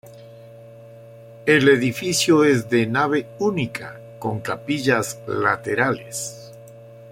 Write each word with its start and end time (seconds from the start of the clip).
El 1.45 1.69
edificio 1.69 2.43
es 2.43 2.67
de 2.71 2.87
nave 2.87 3.27
única 3.37 3.99
con 4.17 4.39
capillas 4.39 5.19
laterales. 5.27 6.51